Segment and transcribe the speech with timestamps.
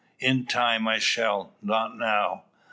[0.17, 2.45] "In time I shall not now."